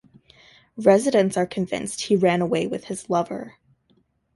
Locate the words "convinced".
1.45-2.01